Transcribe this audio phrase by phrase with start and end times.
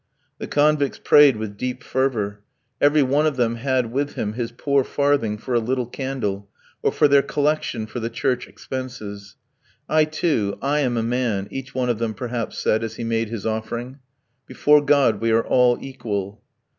[0.39, 2.41] The convicts prayed with deep fervour;
[2.81, 6.49] every one of them had with him his poor farthing for a little candle,
[6.81, 9.35] or for their collection for the church expenses.
[9.87, 13.29] "I too, I am a man," each one of them perhaps said, as he made
[13.29, 13.99] his offering;
[14.47, 16.41] "before God we are all equal."